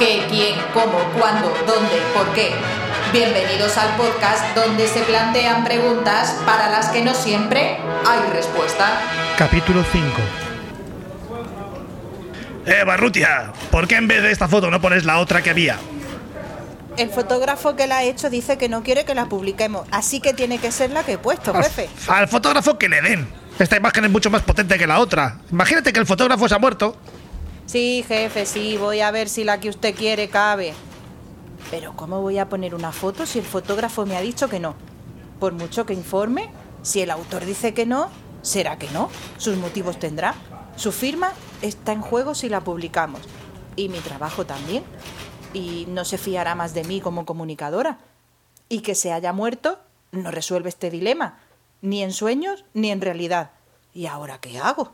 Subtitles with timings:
[0.00, 2.52] qué, quién, cómo, cuándo, dónde, por qué.
[3.12, 7.76] Bienvenidos al podcast donde se plantean preguntas para las que no siempre
[8.06, 8.98] hay respuesta.
[9.36, 10.06] Capítulo 5
[12.64, 15.76] Eh, Barrutia, ¿por qué en vez de esta foto no pones la otra que había?
[16.96, 20.32] El fotógrafo que la ha hecho dice que no quiere que la publiquemos, así que
[20.32, 21.90] tiene que ser la que he puesto, jefe.
[22.08, 23.28] Al fotógrafo que le den.
[23.58, 25.36] Esta imagen es mucho más potente que la otra.
[25.52, 26.96] Imagínate que el fotógrafo se ha muerto.
[27.70, 30.74] Sí, jefe, sí, voy a ver si la que usted quiere cabe.
[31.70, 34.74] Pero ¿cómo voy a poner una foto si el fotógrafo me ha dicho que no?
[35.38, 36.50] Por mucho que informe,
[36.82, 38.08] si el autor dice que no,
[38.42, 39.08] será que no.
[39.36, 40.34] Sus motivos tendrá.
[40.74, 43.20] Su firma está en juego si la publicamos.
[43.76, 44.82] Y mi trabajo también.
[45.52, 47.98] Y no se fiará más de mí como comunicadora.
[48.68, 49.78] Y que se haya muerto
[50.10, 51.38] no resuelve este dilema.
[51.82, 53.52] Ni en sueños ni en realidad.
[53.94, 54.92] ¿Y ahora qué hago?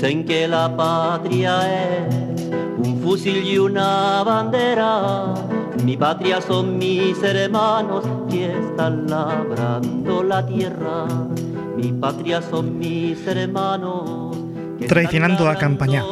[0.00, 2.14] Dicen que la patria es
[2.78, 5.34] un fusil y una bandera.
[5.82, 11.04] Mi patria son mis hermanos que están labrando la tierra.
[11.76, 14.36] Mi patria son mis hermanos.
[14.86, 16.04] Traicionando a Campañá.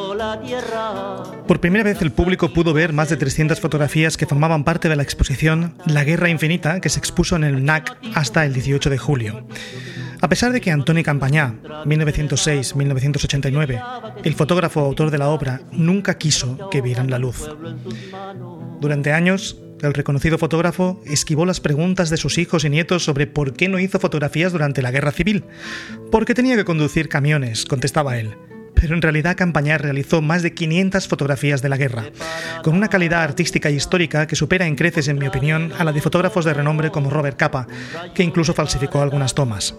[0.45, 1.23] tierra.
[1.47, 4.97] Por primera vez el público pudo ver más de 300 fotografías que formaban parte de
[4.97, 8.99] la exposición La Guerra Infinita que se expuso en el NAC hasta el 18 de
[8.99, 9.47] julio.
[10.21, 13.83] A pesar de que Antoni Campañá, 1906-1989,
[14.25, 17.51] el fotógrafo autor de la obra, nunca quiso que vieran la luz.
[18.81, 23.53] Durante años, el reconocido fotógrafo esquivó las preguntas de sus hijos y nietos sobre por
[23.53, 25.45] qué no hizo fotografías durante la guerra civil.
[26.11, 28.35] Porque tenía que conducir camiones, contestaba él.
[28.75, 32.05] Pero en realidad Campañá realizó más de 500 fotografías de la guerra,
[32.63, 35.93] con una calidad artística y histórica que supera en creces, en mi opinión, a la
[35.93, 37.67] de fotógrafos de renombre como Robert Capa,
[38.15, 39.75] que incluso falsificó algunas tomas.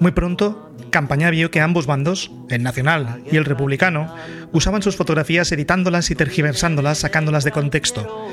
[0.00, 4.12] Muy pronto, Campañá vio que ambos bandos, el nacional y el republicano,
[4.50, 8.26] usaban sus fotografías editándolas y tergiversándolas, sacándolas de contexto.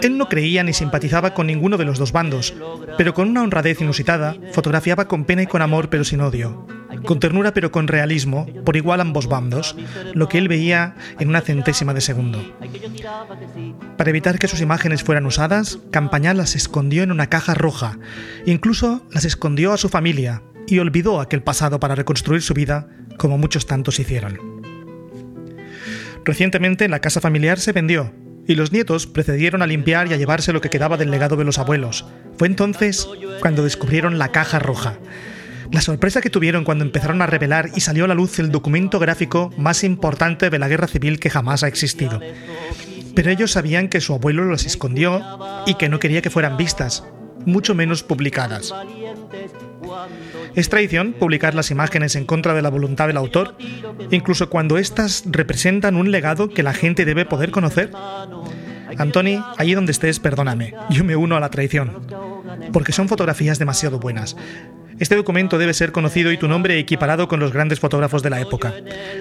[0.00, 2.54] Él no creía ni simpatizaba con ninguno de los dos bandos,
[2.96, 6.66] pero con una honradez inusitada, fotografiaba con pena y con amor pero sin odio,
[7.04, 9.76] con ternura pero con realismo, por igual ambos bandos,
[10.14, 12.42] lo que él veía en una centésima de segundo.
[13.98, 17.98] Para evitar que sus imágenes fueran usadas, Campañá las escondió en una caja roja,
[18.46, 22.88] incluso las escondió a su familia y olvidó aquel pasado para reconstruir su vida,
[23.18, 24.62] como muchos tantos hicieron.
[26.24, 28.12] Recientemente la casa familiar se vendió
[28.46, 31.44] y los nietos procedieron a limpiar y a llevarse lo que quedaba del legado de
[31.44, 32.06] los abuelos.
[32.38, 33.06] Fue entonces
[33.40, 34.98] cuando descubrieron la caja roja.
[35.70, 38.98] La sorpresa que tuvieron cuando empezaron a revelar y salió a la luz el documento
[38.98, 42.18] gráfico más importante de la guerra civil que jamás ha existido.
[43.14, 45.20] Pero ellos sabían que su abuelo las escondió
[45.66, 47.04] y que no quería que fueran vistas,
[47.44, 48.72] mucho menos publicadas.
[50.54, 53.56] Es tradición publicar las imágenes en contra de la voluntad del autor,
[54.10, 57.90] incluso cuando éstas representan un legado que la gente debe poder conocer.
[58.98, 62.06] Antoni, allí donde estés, perdóname, yo me uno a la traición,
[62.72, 64.36] porque son fotografías demasiado buenas.
[64.98, 68.40] Este documento debe ser conocido y tu nombre equiparado con los grandes fotógrafos de la
[68.40, 68.74] época.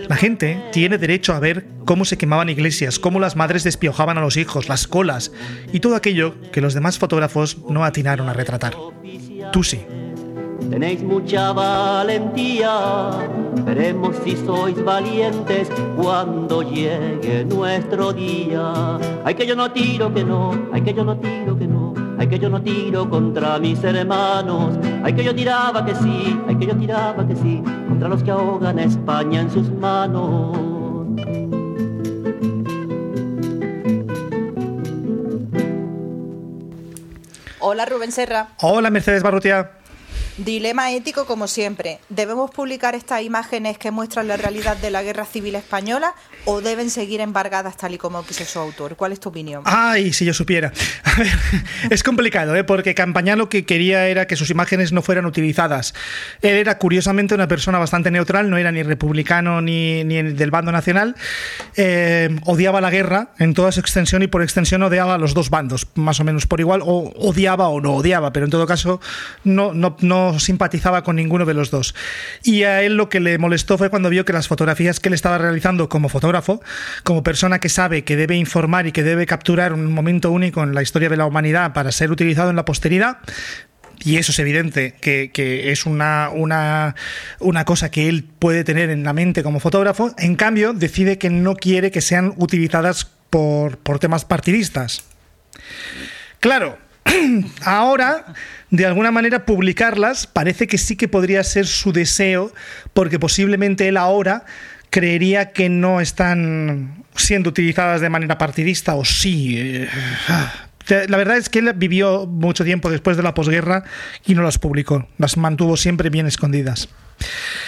[0.10, 4.22] La gente tiene derecho a ver cómo se quemaban iglesias, cómo las madres despiojaban a
[4.22, 5.32] los hijos, las colas
[5.72, 8.76] y todo aquello que los demás fotógrafos no atinaron a retratar.
[9.52, 9.80] Tú sí.
[10.72, 13.12] Tenéis mucha valentía,
[13.66, 18.98] veremos si sois valientes cuando llegue nuestro día.
[19.26, 22.26] Ay que yo no tiro que no, ay que yo no tiro que no, ay
[22.26, 26.66] que yo no tiro contra mis hermanos, ay que yo tiraba que sí, ay que
[26.66, 30.58] yo tiraba que sí, contra los que ahogan a España en sus manos.
[37.60, 38.48] Hola Rubén Serra.
[38.62, 39.81] Hola Mercedes Barrutia.
[40.44, 42.00] Dilema ético como siempre.
[42.10, 46.16] ¿Debemos publicar estas imágenes que muestran la realidad de la guerra civil española
[46.46, 48.96] o deben seguir embargadas tal y como quiso su autor?
[48.96, 49.64] ¿Cuál es tu opinión?
[49.66, 50.72] Ay, si yo supiera.
[51.04, 51.28] A ver,
[51.90, 52.64] es complicado, ¿eh?
[52.64, 55.94] porque Campañá lo que quería era que sus imágenes no fueran utilizadas.
[56.42, 60.72] Él era curiosamente una persona bastante neutral, no era ni republicano ni, ni del bando
[60.72, 61.16] nacional.
[61.76, 65.50] Eh, odiaba la guerra en toda su extensión y por extensión odiaba a los dos
[65.50, 69.00] bandos, más o menos por igual, o odiaba o no odiaba, pero en todo caso
[69.44, 71.96] no, no, no simpatizaba con ninguno de los dos.
[72.44, 75.14] Y a él lo que le molestó fue cuando vio que las fotografías que él
[75.14, 76.62] estaba realizando como fotógrafo,
[77.04, 80.74] como persona que sabe que debe informar y que debe capturar un momento único en
[80.74, 83.20] la historia de la humanidad para ser utilizado en la posteridad,
[84.04, 86.96] y eso es evidente que, que es una, una,
[87.40, 91.30] una, cosa que él puede tener en la mente como fotógrafo, en cambio decide que
[91.30, 95.04] no quiere que sean utilizadas por, por temas partidistas.
[96.40, 96.80] Claro,
[97.66, 98.34] ahora,
[98.70, 102.54] de alguna manera, publicarlas parece que sí que podría ser su deseo,
[102.94, 104.46] porque posiblemente él ahora
[104.90, 109.56] creería que no están siendo utilizadas de manera partidista, o sí.
[109.58, 109.90] eh,
[110.28, 110.68] ah.
[111.08, 113.84] La verdad es que él vivió mucho tiempo después de la posguerra
[114.26, 116.90] y no las publicó, las mantuvo siempre bien escondidas.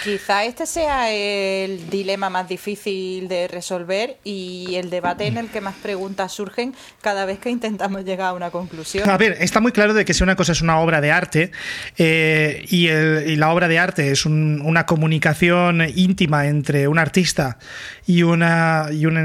[0.02, 5.60] Quizá este sea el dilema más difícil de resolver y el debate en el que
[5.60, 9.08] más preguntas surgen cada vez que intentamos llegar a una conclusión.
[9.08, 11.50] A ver, está muy claro de que si una cosa es una obra de arte
[11.96, 17.58] eh, y, la obra de arte es un- una comunicación íntima entre un artista
[18.06, 18.42] y un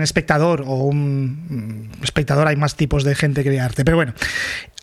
[0.01, 4.13] espectador o un mm, espectador, hay más tipos de gente que de arte, pero bueno,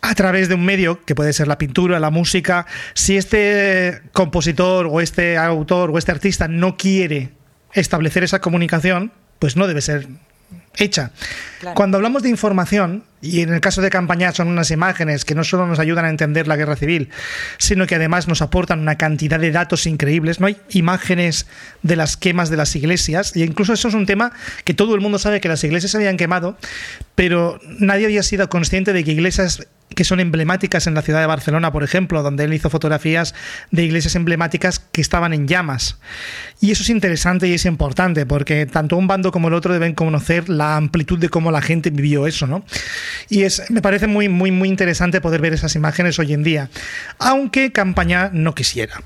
[0.01, 4.87] a través de un medio que puede ser la pintura, la música, si este compositor
[4.89, 7.31] o este autor o este artista no quiere
[7.73, 10.07] establecer esa comunicación, pues no debe ser
[10.75, 11.11] hecha.
[11.59, 11.75] Claro.
[11.75, 15.43] Cuando hablamos de información, y en el caso de Campaña son unas imágenes que no
[15.43, 17.09] solo nos ayudan a entender la guerra civil,
[17.57, 20.39] sino que además nos aportan una cantidad de datos increíbles.
[20.39, 21.47] No hay imágenes
[21.81, 24.31] de las quemas de las iglesias, y incluso eso es un tema
[24.63, 26.57] que todo el mundo sabe que las iglesias se habían quemado,
[27.15, 31.27] pero nadie había sido consciente de que iglesias que son emblemáticas en la ciudad de
[31.27, 33.33] Barcelona, por ejemplo, donde él hizo fotografías
[33.71, 35.97] de iglesias emblemáticas que estaban en llamas.
[36.59, 39.93] Y eso es interesante y es importante, porque tanto un bando como el otro deben
[39.93, 42.63] conocer la amplitud de cómo la gente vivió eso, ¿no?
[43.29, 46.69] Y es, me parece muy, muy, muy interesante poder ver esas imágenes hoy en día,
[47.19, 49.01] aunque Campaña no quisiera.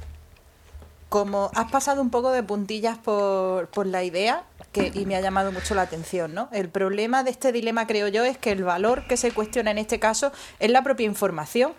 [1.11, 5.19] Como has pasado un poco de puntillas por, por la idea, que, y me ha
[5.19, 6.47] llamado mucho la atención, ¿no?
[6.53, 9.77] El problema de este dilema, creo yo, es que el valor que se cuestiona en
[9.77, 10.31] este caso
[10.61, 11.73] es la propia información.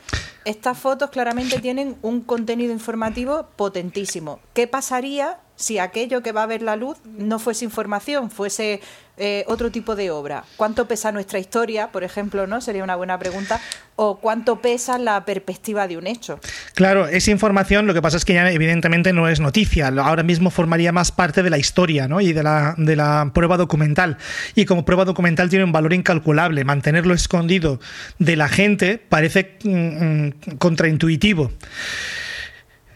[0.45, 4.39] Estas fotos claramente tienen un contenido informativo potentísimo.
[4.53, 8.81] ¿Qué pasaría si aquello que va a ver la luz no fuese información, fuese
[9.17, 10.43] eh, otro tipo de obra?
[10.57, 12.61] ¿Cuánto pesa nuestra historia, por ejemplo, no?
[12.61, 13.61] Sería una buena pregunta.
[13.95, 16.41] ¿O cuánto pesa la perspectiva de un hecho?
[16.75, 20.51] Claro, esa información lo que pasa es que ya evidentemente no es noticia, ahora mismo
[20.51, 22.21] formaría más parte de la historia ¿no?
[22.21, 24.19] y de la, de la prueba documental.
[24.57, 27.79] Y como prueba documental tiene un valor incalculable, mantenerlo escondido
[28.19, 31.53] de la gente parece mm, mm, contraintuitivo.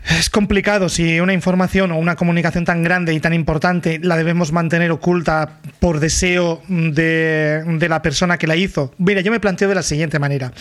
[0.09, 4.53] Es complicado si una información o una comunicación tan grande y tan importante la debemos
[4.53, 8.95] mantener oculta por deseo de, de la persona que la hizo.
[8.99, 10.53] Mira, yo me planteo de la siguiente manera.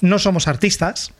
[0.00, 1.12] No somos artistas,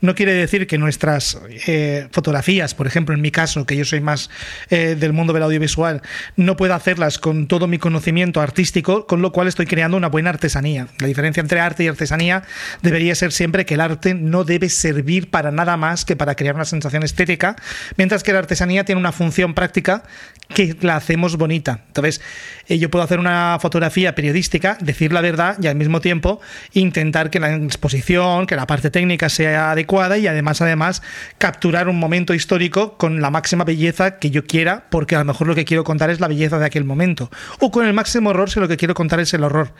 [0.00, 4.00] no quiere decir que nuestras eh, fotografías, por ejemplo, en mi caso, que yo soy
[4.00, 4.28] más
[4.68, 6.02] eh, del mundo del audiovisual,
[6.36, 10.30] no pueda hacerlas con todo mi conocimiento artístico, con lo cual estoy creando una buena
[10.30, 10.88] artesanía.
[10.98, 12.42] La diferencia entre arte y artesanía
[12.82, 16.54] debería ser siempre que el arte no debe servir para nada más que para crear
[16.54, 17.56] una sensación estética,
[17.96, 20.02] mientras que la artesanía tiene una función práctica
[20.48, 21.80] que la hacemos bonita.
[21.88, 22.20] Entonces,
[22.68, 26.40] eh, yo puedo hacer una fotografía periodística, decir la verdad y al mismo tiempo
[26.74, 29.85] intentar que la exposición, que la parte técnica sea adecuada
[30.18, 31.02] y además, además,
[31.38, 35.46] capturar un momento histórico con la máxima belleza que yo quiera, porque a lo mejor
[35.46, 37.30] lo que quiero contar es la belleza de aquel momento.
[37.60, 39.72] O con el máximo horror si lo que quiero contar es el horror.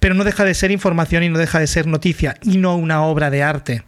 [0.00, 3.02] Pero no deja de ser información y no deja de ser noticia y no una
[3.02, 3.82] obra de arte.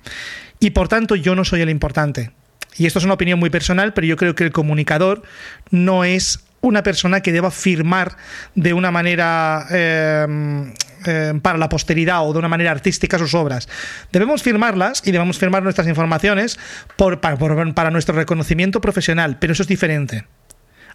[0.61, 2.31] Y por tanto, yo no soy el importante.
[2.77, 5.23] Y esto es una opinión muy personal, pero yo creo que el comunicador
[5.71, 8.17] no es una persona que deba firmar
[8.55, 10.73] de una manera eh,
[11.05, 13.69] eh, para la posteridad o de una manera artística sus obras.
[14.13, 16.59] Debemos firmarlas y debemos firmar nuestras informaciones
[16.97, 20.25] por, para, nuestro reconocimiento profesional, pero eso es diferente.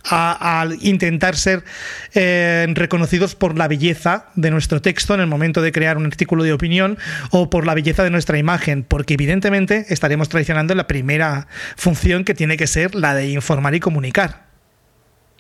[0.02, 1.66] Al intentar ser
[2.14, 6.44] eh, reconocidos por la belleza de nuestro texto en el momento de crear un artículo
[6.44, 6.98] de opinión
[7.32, 12.34] o por la belleza de nuestra imagen, porque evidentemente estaremos traicionando la primera función que
[12.34, 14.46] tiene que ser la de informar y comunicar.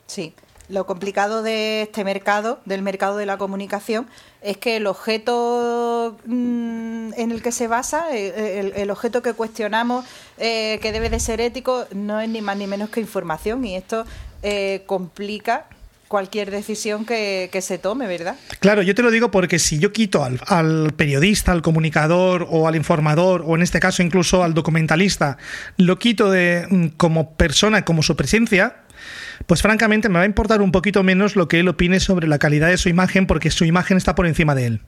[0.07, 0.33] Sí,
[0.69, 4.07] lo complicado de este mercado, del mercado de la comunicación,
[4.41, 10.05] es que el objeto mm, en el que se basa, eh, el, objeto que cuestionamos
[10.37, 13.75] eh, que debe de ser ético, no es ni más ni menos que información y
[13.75, 14.05] esto
[14.43, 15.65] eh, complica
[16.07, 18.35] cualquier decisión que, que se tome, ¿verdad?
[18.59, 22.67] Claro, yo te lo digo porque si yo quito al, al periodista, al comunicador o
[22.67, 25.37] al informador, o en este caso incluso al documentalista,
[25.77, 28.77] lo quito de mm, como persona, como su presencia,
[29.45, 32.39] pues francamente me va a importar un poquito menos lo que él opine sobre la
[32.39, 34.81] calidad de su imagen, porque su imagen está por encima de él.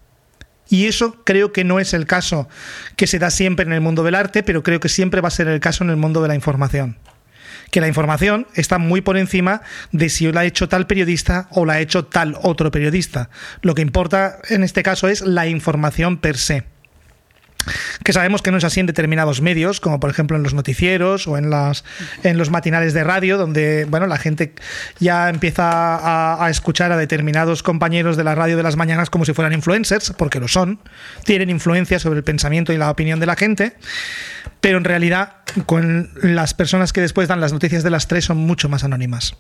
[0.70, 2.48] Y eso creo que no es el caso
[2.96, 5.32] que se da siempre en el mundo del arte, pero creo que siempre va a
[5.32, 6.98] ser el caso en el mundo de la información.
[7.72, 11.66] Que la información está muy por encima de si la ha hecho tal periodista o
[11.66, 13.30] la ha hecho tal otro periodista.
[13.62, 16.64] Lo que importa en este caso es la información per se.
[18.04, 21.28] Que sabemos que no es así en determinados medios, como por ejemplo en los noticieros
[21.28, 21.84] o en, las,
[22.24, 24.54] en los matinales de radio, donde bueno, la gente
[25.00, 29.34] ya empieza a, escuchar a determinados compañeros de la radio de las mañanas como si
[29.34, 30.80] fueran influencers, porque lo son,
[31.24, 33.76] tienen influencia sobre el pensamiento y la opinión de la gente,
[34.60, 38.38] pero en realidad con las personas que después dan las noticias de las tres son
[38.38, 39.36] mucho más anónimas.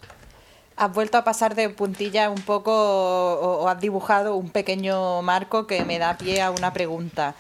[0.77, 5.85] Has vuelto a pasar de puntilla un poco o, has dibujado un pequeño marco que
[5.85, 7.35] me da pie a una pregunta.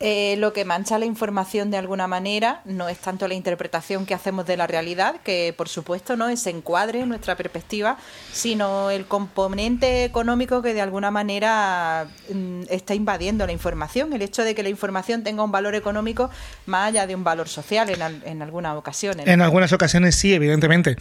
[0.00, 4.12] Eh, lo que mancha la información de alguna manera no es tanto la interpretación que
[4.12, 7.96] hacemos de la realidad, que por supuesto no es encuadre nuestra perspectiva,
[8.32, 14.42] sino el componente económico que de alguna manera mm, está invadiendo la información, el hecho
[14.42, 16.28] de que la información tenga un valor económico
[16.66, 19.28] más allá de un valor social en, en algunas ocasiones.
[19.28, 20.96] En algunas ocasiones sí, evidentemente.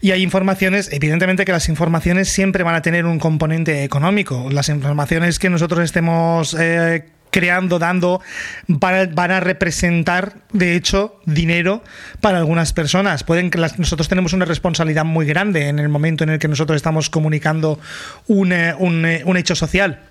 [0.00, 4.48] Y hay informaciones, evidentemente que las informaciones siempre van a tener un componente económico.
[4.50, 6.56] Las informaciones que nosotros estemos...
[6.58, 8.20] Eh, creando, dando,
[8.68, 11.82] van a, van a, representar, de hecho, dinero
[12.20, 13.24] para algunas personas.
[13.24, 16.46] Pueden que las, nosotros tenemos una responsabilidad muy grande en el momento en el que
[16.46, 17.80] nosotros estamos comunicando
[18.28, 20.04] un, un, un hecho social.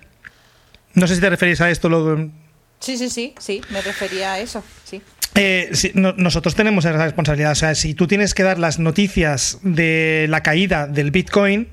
[0.92, 1.88] No sé si te referís a esto.
[1.88, 2.30] Lo...
[2.78, 5.00] Sí, sí, sí, sí, me refería a eso, sí.
[5.34, 7.52] Eh, no, nosotros tenemos esa responsabilidad.
[7.52, 11.68] O sea, si tú tienes que dar las noticias de la caída del Bitcoin,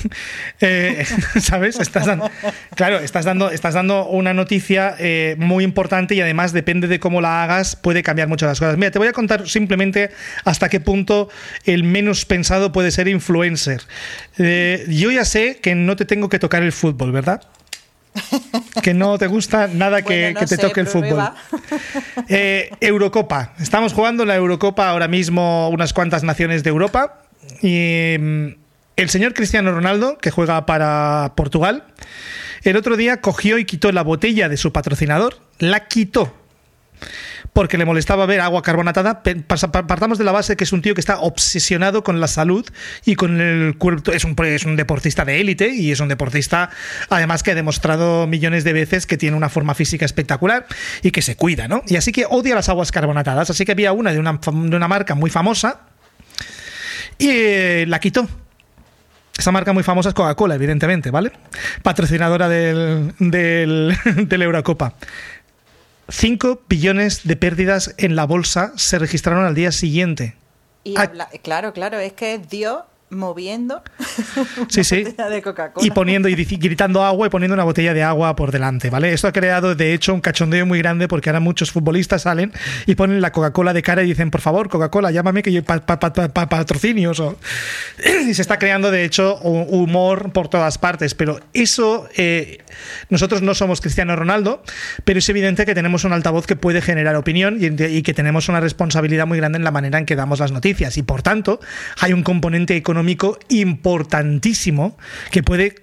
[0.60, 1.04] eh,
[1.40, 1.78] ¿Sabes?
[1.78, 2.30] Estás dando,
[2.74, 7.20] claro, estás dando, estás dando una noticia eh, muy importante y además depende de cómo
[7.20, 8.76] la hagas, puede cambiar mucho las cosas.
[8.76, 10.10] Mira, te voy a contar simplemente
[10.44, 11.28] hasta qué punto
[11.64, 13.82] el menos pensado puede ser influencer.
[14.38, 17.42] Eh, yo ya sé que no te tengo que tocar el fútbol, ¿verdad?
[18.82, 21.30] que no te gusta nada que, bueno, no que te sé, toque el fútbol.
[22.28, 23.54] Eh, Eurocopa.
[23.58, 27.22] Estamos jugando la Eurocopa ahora mismo unas cuantas naciones de Europa
[27.62, 28.48] y mm,
[28.96, 31.84] el señor Cristiano Ronaldo, que juega para Portugal,
[32.62, 36.36] el otro día cogió y quitó la botella de su patrocinador, la quitó.
[37.52, 39.22] Porque le molestaba ver agua carbonatada.
[39.22, 42.64] Partamos de la base que es un tío que está obsesionado con la salud
[43.04, 44.12] y con el cuerpo.
[44.12, 46.70] Es un, deportista de élite y es un deportista,
[47.10, 50.66] además, que ha demostrado millones de veces que tiene una forma física espectacular
[51.02, 51.82] y que se cuida, ¿no?
[51.88, 53.50] Y así que odia las aguas carbonatadas.
[53.50, 55.80] Así que había una de una, de una marca muy famosa
[57.18, 58.28] y eh, la quitó.
[59.38, 61.32] Esa marca muy famosa es Coca-Cola, evidentemente, ¿vale?
[61.82, 63.96] Patrocinadora del, del,
[64.28, 64.94] del Eurocopa.
[66.08, 70.36] 5 billones de pérdidas en la bolsa se registraron al día siguiente.
[70.84, 73.82] Y habla, claro, claro, es que Dios moviendo
[74.68, 75.04] sí, sí.
[75.04, 75.86] de Coca-Cola.
[75.86, 79.12] Y poniendo y gritando agua y poniendo una botella de agua por delante, ¿vale?
[79.12, 82.52] Esto ha creado, de hecho, un cachondeo muy grande porque ahora muchos futbolistas salen
[82.86, 85.80] y ponen la Coca-Cola de cara y dicen, por favor, Coca-Cola, llámame que yo pa,
[85.80, 87.20] pa, pa, patrocinios.
[87.20, 87.36] O...
[88.28, 91.14] y se está creando, de hecho, humor por todas partes.
[91.14, 92.58] Pero eso, eh,
[93.10, 94.62] nosotros no somos Cristiano Ronaldo,
[95.04, 98.48] pero es evidente que tenemos un altavoz que puede generar opinión y, y que tenemos
[98.48, 100.96] una responsabilidad muy grande en la manera en que damos las noticias.
[100.96, 101.60] Y por tanto,
[102.00, 103.01] hay un componente económico
[103.48, 104.96] importantísimo
[105.30, 105.74] que puede,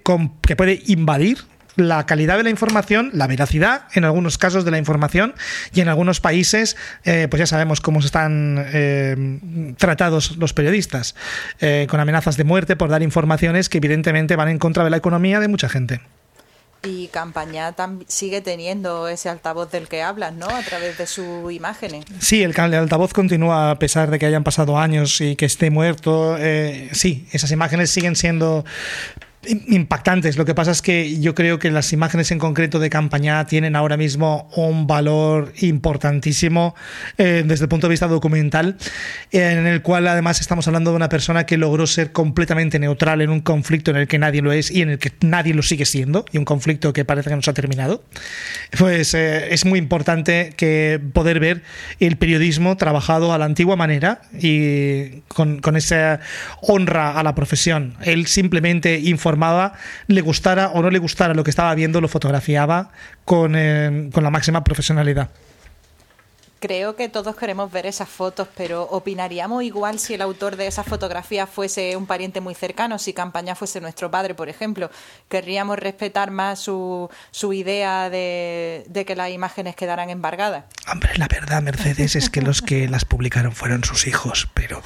[0.42, 1.38] que puede invadir
[1.76, 5.34] la calidad de la información, la veracidad en algunos casos de la información
[5.72, 11.14] y en algunos países, eh, pues ya sabemos cómo están eh, tratados los periodistas,
[11.60, 14.96] eh, con amenazas de muerte por dar informaciones que evidentemente van en contra de la
[14.96, 16.00] economía de mucha gente.
[16.82, 17.74] Y Campañá
[18.06, 20.48] sigue teniendo ese altavoz del que hablas, ¿no?
[20.48, 22.06] A través de sus imágenes.
[22.20, 25.70] Sí, el, el, altavoz continúa a pesar de que hayan pasado años y que esté
[25.70, 26.36] muerto.
[26.38, 28.64] Eh, sí, esas imágenes siguen siendo
[29.46, 30.36] impactantes.
[30.36, 33.74] Lo que pasa es que yo creo que las imágenes en concreto de Campañá tienen
[33.74, 36.74] ahora mismo un valor importantísimo
[37.16, 38.76] eh, desde el punto de vista documental,
[39.30, 43.30] en el cual además estamos hablando de una persona que logró ser completamente neutral en
[43.30, 45.86] un conflicto en el que nadie lo es y en el que nadie lo sigue
[45.86, 48.04] siendo, y un conflicto que parece que no se ha terminado.
[48.78, 51.62] Pues eh, es muy importante que poder ver
[51.98, 56.20] el periodismo trabajado a la antigua manera y con, con esa
[56.60, 57.94] honra a la profesión.
[58.02, 59.29] Él simplemente informaba
[60.06, 62.90] le gustara o no le gustara lo que estaba viendo, lo fotografiaba
[63.24, 65.30] con, eh, con la máxima profesionalidad.
[66.60, 70.84] Creo que todos queremos ver esas fotos, pero ¿opinaríamos igual si el autor de esas
[70.84, 72.98] fotografías fuese un pariente muy cercano?
[72.98, 74.90] Si Campaña fuese nuestro padre, por ejemplo.
[75.30, 80.64] ¿Querríamos respetar más su, su idea de, de, que las imágenes quedaran embargadas?
[80.92, 84.82] Hombre, la verdad, Mercedes, es que los que las publicaron fueron sus hijos, pero...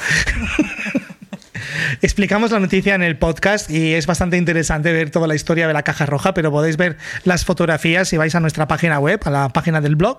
[2.03, 5.73] Explicamos la noticia en el podcast y es bastante interesante ver toda la historia de
[5.73, 9.31] la caja roja, pero podéis ver las fotografías si vais a nuestra página web, a
[9.31, 10.17] la página del blog,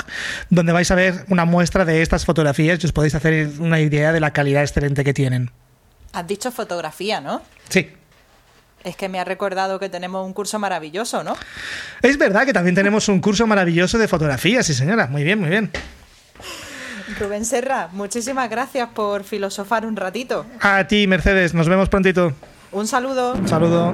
[0.50, 4.12] donde vais a ver una muestra de estas fotografías y os podéis hacer una idea
[4.12, 5.52] de la calidad excelente que tienen.
[6.14, 7.42] Has dicho fotografía, ¿no?
[7.70, 7.90] Sí.
[8.84, 11.36] Es que me ha recordado que tenemos un curso maravilloso, ¿no?
[12.02, 15.08] Es verdad que también tenemos un curso maravilloso de fotografía, sí señora.
[15.08, 15.72] Muy bien, muy bien.
[17.20, 20.46] Rubén Serra, muchísimas gracias por filosofar un ratito.
[20.62, 21.54] A ti, Mercedes.
[21.54, 22.34] Nos vemos prontito.
[22.72, 23.34] Un saludo.
[23.34, 23.94] Un saludo.